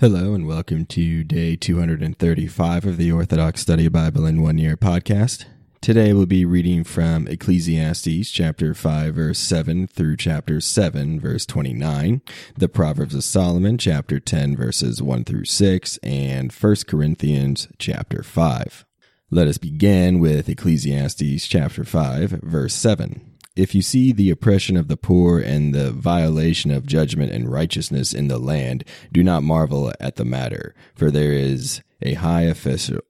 [0.00, 5.44] Hello, and welcome to day 235 of the Orthodox Study Bible in One Year podcast.
[5.82, 12.22] Today we'll be reading from Ecclesiastes chapter 5 verse 7 through chapter 7 verse 29,
[12.56, 18.86] the Proverbs of Solomon chapter 10 verses 1 through 6, and 1 Corinthians chapter 5.
[19.30, 23.30] Let us begin with Ecclesiastes chapter 5 verse 7.
[23.56, 28.14] If you see the oppression of the poor and the violation of judgment and righteousness
[28.14, 33.00] in the land, do not marvel at the matter, for there is a high official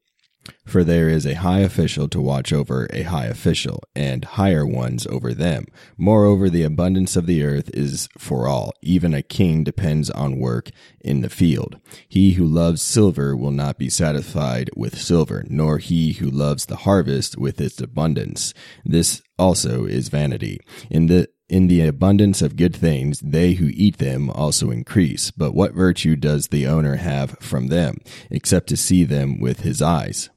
[0.65, 5.07] for there is a high official to watch over a high official, and higher ones
[5.07, 5.67] over them.
[5.97, 8.73] Moreover, the abundance of the earth is for all.
[8.83, 11.79] Even a king depends on work in the field.
[12.09, 16.77] He who loves silver will not be satisfied with silver, nor he who loves the
[16.77, 18.55] harvest with its abundance.
[18.85, 20.61] This also is vanity.
[20.91, 25.31] In the in the abundance of good things, they who eat them also increase.
[25.31, 27.99] But what virtue does the owner have from them,
[28.31, 30.31] except to see them with his eyes?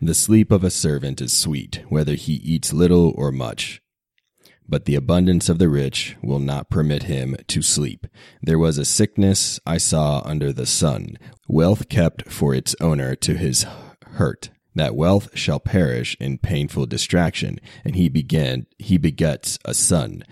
[0.00, 3.82] The sleep of a servant is sweet, whether he eats little or much.
[4.66, 8.06] But the abundance of the rich will not permit him to sleep.
[8.40, 13.34] There was a sickness I saw under the sun, wealth kept for its owner to
[13.34, 13.66] his
[14.12, 14.50] hurt.
[14.74, 20.24] That wealth shall perish in painful distraction, and he began he begets a son.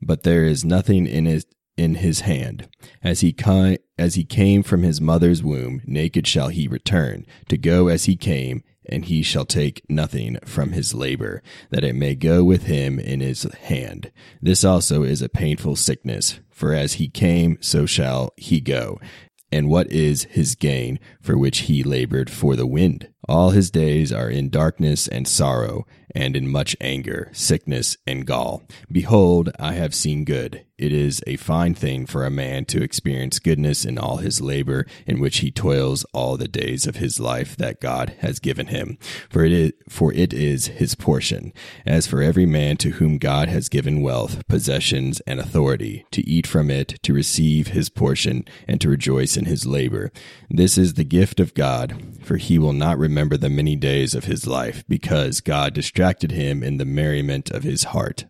[0.00, 1.46] But there is nothing in his
[1.76, 2.68] in his hand.
[3.02, 7.56] As he, ki- as he came from his mother's womb, naked shall he return, to
[7.56, 12.14] go as he came, and he shall take nothing from his labor, that it may
[12.14, 14.12] go with him in his hand.
[14.42, 19.00] This also is a painful sickness, for as he came, so shall he go.
[19.52, 23.08] And what is his gain for which he labored for the wind?
[23.28, 28.62] All his days are in darkness and sorrow, and in much anger, sickness, and gall.
[28.90, 30.64] Behold, I have seen good.
[30.80, 34.86] It is a fine thing for a man to experience goodness in all his labor
[35.06, 38.96] in which he toils all the days of his life that God has given him,
[39.28, 41.52] for it is, for it is his portion.
[41.84, 46.46] As for every man to whom God has given wealth, possessions, and authority, to eat
[46.46, 50.10] from it, to receive his portion, and to rejoice in his labor.
[50.48, 54.24] This is the gift of God, for he will not remember the many days of
[54.24, 58.24] his life, because God distracted him in the merriment of his heart.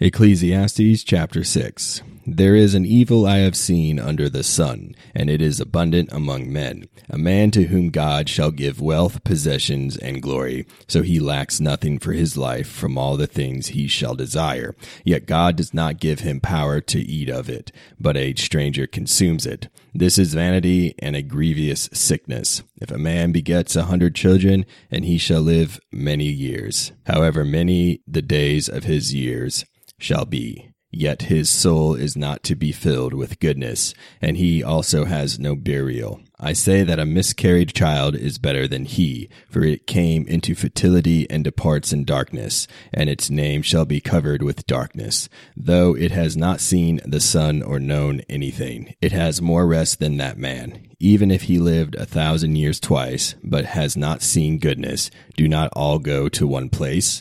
[0.00, 5.42] Ecclesiastes chapter 6 There is an evil I have seen under the sun, and it
[5.42, 6.84] is abundant among men.
[7.10, 11.98] A man to whom God shall give wealth, possessions, and glory, so he lacks nothing
[11.98, 14.76] for his life from all the things he shall desire.
[15.02, 19.46] Yet God does not give him power to eat of it, but a stranger consumes
[19.46, 19.66] it.
[19.92, 22.62] This is vanity and a grievous sickness.
[22.80, 28.00] If a man begets a hundred children, and he shall live many years, however many
[28.06, 29.64] the days of his years,
[29.98, 30.70] shall be.
[30.90, 33.92] Yet his soul is not to be filled with goodness,
[34.22, 36.20] and he also has no burial.
[36.40, 41.28] I say that a miscarried child is better than he, for it came into fertility
[41.28, 45.28] and departs in darkness, and its name shall be covered with darkness.
[45.54, 50.16] Though it has not seen the sun or known anything, it has more rest than
[50.16, 50.86] that man.
[50.98, 55.70] Even if he lived a thousand years twice, but has not seen goodness, do not
[55.74, 57.20] all go to one place?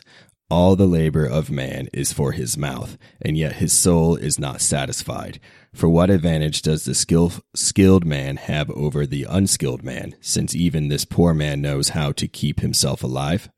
[0.49, 4.61] All the labor of man is for his mouth, and yet his soul is not
[4.61, 5.41] satisfied.
[5.73, 10.87] For what advantage does the skill, skilled man have over the unskilled man, since even
[10.87, 13.49] this poor man knows how to keep himself alive?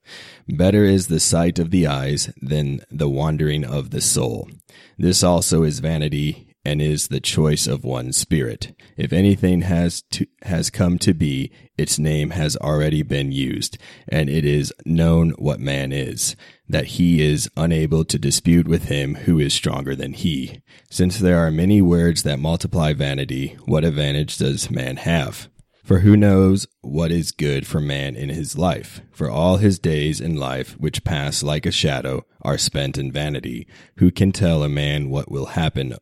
[0.48, 4.50] Better is the sight of the eyes than the wandering of the soul.
[4.98, 8.76] This also is vanity and is the choice of one spirit.
[8.98, 14.30] If anything has to, has come to be, its name has already been used, and
[14.30, 16.36] it is known what man is,
[16.70, 20.62] that he is unable to dispute with him who is stronger than he.
[20.90, 25.50] Since there are many words that multiply vanity, what advantage does man have?
[25.84, 29.02] For who knows what is good for man in his life?
[29.12, 33.68] For all his days in life, which pass like a shadow, are spent in vanity.
[33.98, 35.96] Who can tell a man what will happen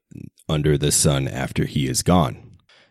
[0.50, 2.47] under the sun after he is gone?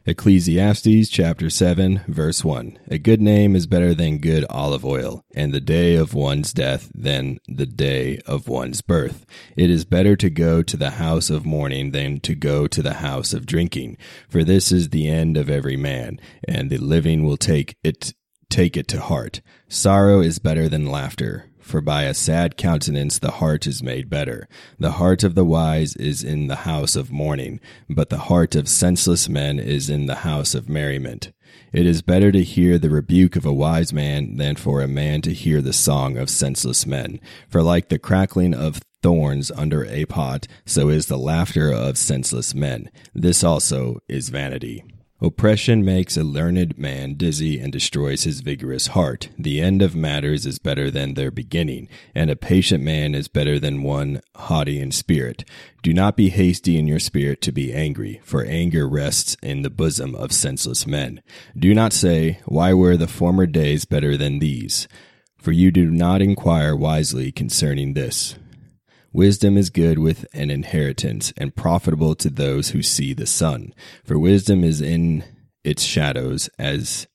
[0.09, 2.79] Ecclesiastes chapter 7 verse 1.
[2.93, 6.93] A good name is better than good olive oil, and the day of one's death
[6.95, 9.27] than the day of one's birth.
[9.57, 12.95] It is better to go to the house of mourning than to go to the
[12.95, 13.99] house of drinking,
[14.29, 18.15] for this is the end of every man, and the living will take it
[18.49, 19.41] take it to heart.
[19.69, 24.49] Sorrow is better than laughter, for by a sad countenance the heart is made better.
[24.79, 27.61] The heart of the wise is in the house of mourning,
[27.91, 31.33] but the heart of senseless men is in the house of merriment.
[31.73, 35.23] It is better to hear the rebuke of a wise man than for a man
[35.23, 37.21] to hear the song of senseless men.
[37.49, 42.55] For like the crackling of thorns under a pot, so is the laughter of senseless
[42.55, 42.91] men.
[43.15, 44.85] This also is vanity.
[45.19, 49.31] Oppression makes a learned man dizzy and destroys his vigorous heart.
[49.39, 53.59] The end of matters is better than their beginning, and a patient man is better
[53.59, 55.43] than one haughty in spirit.
[55.83, 59.71] Do not be hasty in your spirit to be angry, for anger rests in the
[59.71, 61.23] bosom of senseless men.
[61.59, 64.87] Do not say, Why were the former days better than these?
[65.39, 68.37] For you do not inquire wisely concerning this.
[69.17, 73.73] Wisdom is good with an inheritance and profitable to those who see the sun.
[74.05, 75.25] For wisdom is in
[75.65, 77.07] its shadows as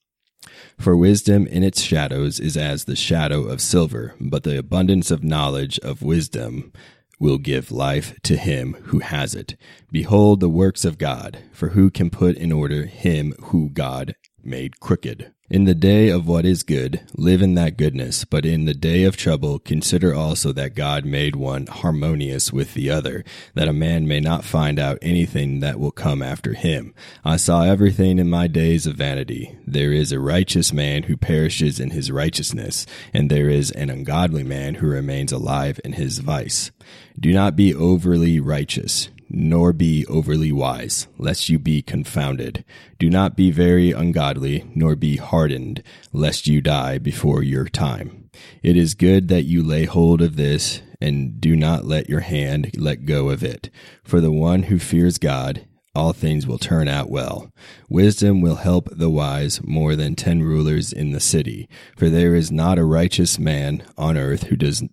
[0.79, 5.23] for wisdom in its shadows is as the shadow of silver, but the abundance of
[5.23, 6.73] knowledge of wisdom
[7.19, 9.55] will give life to him who has it.
[9.91, 14.79] Behold the works of God, for who can put in order him who God made
[14.79, 15.35] crooked?
[15.51, 19.03] In the day of what is good, live in that goodness, but in the day
[19.03, 24.07] of trouble, consider also that God made one harmonious with the other, that a man
[24.07, 26.93] may not find out anything that will come after him.
[27.25, 29.53] I saw everything in my days of vanity.
[29.67, 34.43] There is a righteous man who perishes in his righteousness, and there is an ungodly
[34.43, 36.71] man who remains alive in his vice.
[37.19, 42.65] Do not be overly righteous nor be overly wise, lest you be confounded.
[42.99, 45.81] Do not be very ungodly, nor be hardened,
[46.11, 48.29] lest you die before your time.
[48.61, 52.71] It is good that you lay hold of this, and do not let your hand
[52.77, 53.69] let go of it.
[54.03, 57.51] For the one who fears God, all things will turn out well.
[57.89, 61.67] Wisdom will help the wise more than ten rulers in the city,
[61.97, 64.83] for there is not a righteous man on earth who does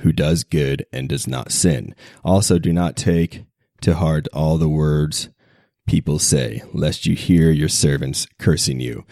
[0.00, 1.94] who does good and does not sin.
[2.22, 3.44] Also do not take
[3.84, 5.28] to heart all the words
[5.86, 9.04] people say, lest you hear your servants cursing you.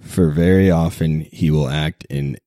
[0.00, 2.38] For very often he will act in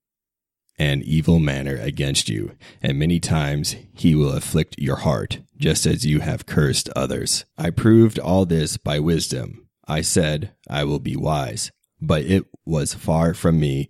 [0.78, 6.06] an evil manner against you, and many times he will afflict your heart, just as
[6.06, 7.46] you have cursed others.
[7.58, 9.68] I proved all this by wisdom.
[9.88, 13.90] I said, I will be wise, but it was far from me.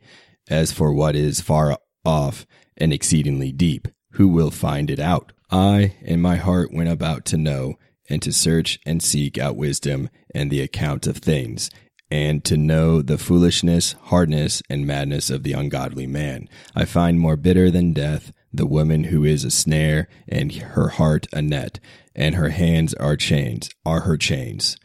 [0.49, 2.45] As for what is far off
[2.75, 5.31] and exceedingly deep, who will find it out?
[5.51, 7.77] I in my heart went about to know,
[8.09, 11.69] and to search and seek out wisdom and the account of things,
[12.09, 16.47] and to know the foolishness, hardness, and madness of the ungodly man.
[16.75, 21.27] I find more bitter than death the woman who is a snare, and her heart
[21.31, 21.79] a net,
[22.15, 24.77] and her hands are chains, are her chains.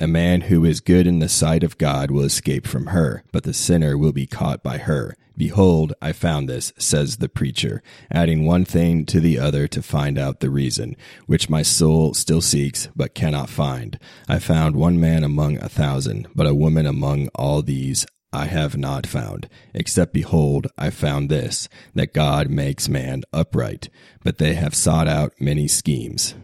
[0.00, 3.44] A man who is good in the sight of God will escape from her, but
[3.44, 5.16] the sinner will be caught by her.
[5.36, 7.80] Behold, I found this, says the preacher,
[8.10, 10.96] adding one thing to the other to find out the reason,
[11.26, 13.96] which my soul still seeks, but cannot find.
[14.28, 18.76] I found one man among a thousand, but a woman among all these I have
[18.76, 23.90] not found, except behold, I found this, that God makes man upright,
[24.24, 26.34] but they have sought out many schemes.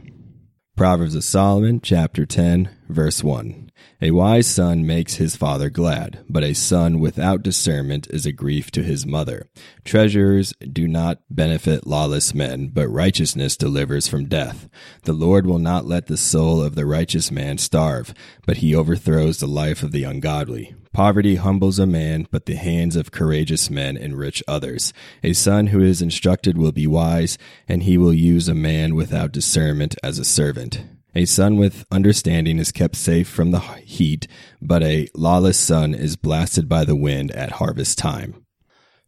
[0.80, 3.69] Proverbs of Solomon, chapter 10, verse 1.
[4.02, 8.70] A wise son makes his father glad, but a son without discernment is a grief
[8.70, 9.46] to his mother.
[9.84, 14.70] Treasures do not benefit lawless men, but righteousness delivers from death.
[15.02, 18.14] The Lord will not let the soul of the righteous man starve,
[18.46, 20.74] but he overthrows the life of the ungodly.
[20.92, 24.92] Poverty humbles a man, but the hands of courageous men enrich others.
[25.22, 27.38] A son who is instructed will be wise,
[27.68, 30.82] and he will use a man without discernment as a servant.
[31.14, 34.26] A son with understanding is kept safe from the heat,
[34.62, 38.44] but a lawless son is blasted by the wind at harvest time.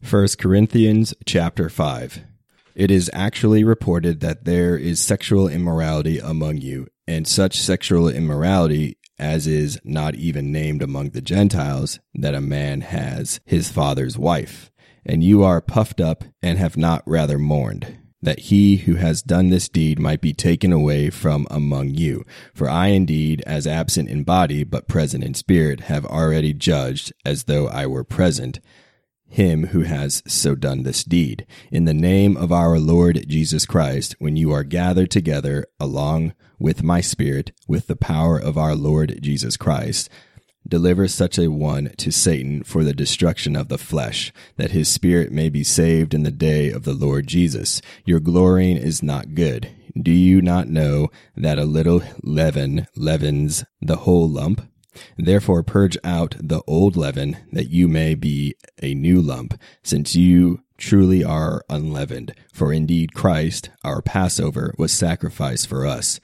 [0.09, 2.23] 1 Corinthians chapter 5.
[2.75, 8.97] It is actually reported that there is sexual immorality among you, and such sexual immorality
[9.23, 14.73] as is not even named among the Gentiles, that a man has his father's wife.
[15.07, 19.51] And you are puffed up and have not rather mourned, that he who has done
[19.51, 22.25] this deed might be taken away from among you.
[22.55, 27.45] For I indeed, as absent in body, but present in spirit, have already judged, as
[27.45, 28.61] though I were present,
[29.29, 31.47] him who has so done this deed.
[31.71, 36.83] In the name of our Lord Jesus Christ, when you are gathered together along with
[36.83, 40.09] my spirit, with the power of our Lord Jesus Christ,
[40.73, 45.31] deliver such a one to Satan for the destruction of the flesh, that his spirit
[45.31, 47.83] may be saved in the day of the Lord Jesus.
[48.07, 49.71] Your glorying is not good.
[50.01, 54.67] Do you not know that a little leaven leavens the whole lump?
[55.19, 60.63] Therefore purge out the old leaven, that you may be a new lump, since you
[60.79, 62.35] truly are unleavened.
[62.51, 66.19] For indeed Christ, our Passover, was sacrificed for us.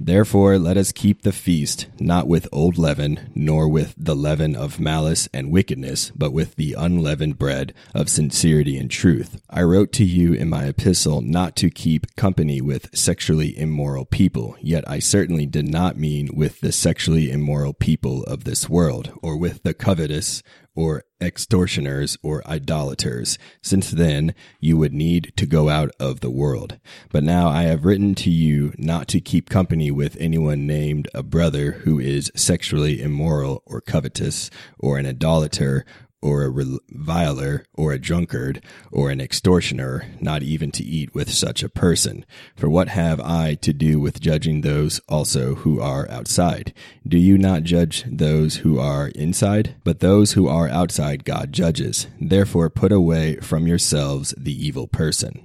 [0.00, 4.78] Therefore, let us keep the feast, not with old leaven, nor with the leaven of
[4.78, 9.40] malice and wickedness, but with the unleavened bread of sincerity and truth.
[9.50, 14.56] I wrote to you in my epistle not to keep company with sexually immoral people,
[14.60, 19.36] yet I certainly did not mean with the sexually immoral people of this world, or
[19.36, 20.42] with the covetous,
[20.78, 26.78] or extortioners or idolaters, since then you would need to go out of the world.
[27.10, 31.24] But now I have written to you not to keep company with anyone named a
[31.24, 35.84] brother who is sexually immoral or covetous or an idolater
[36.20, 41.62] or a reviler, or a drunkard, or an extortioner, not even to eat with such
[41.62, 42.24] a person.
[42.56, 46.72] For what have I to do with judging those also who are outside?
[47.06, 49.76] Do you not judge those who are inside?
[49.84, 52.06] But those who are outside God judges.
[52.20, 55.44] Therefore put away from yourselves the evil person.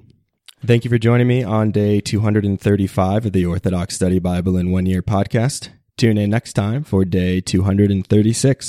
[0.66, 4.86] Thank you for joining me on day 235 of the Orthodox Study Bible in One
[4.86, 5.70] Year podcast.
[5.98, 8.66] Tune in next time for day 236.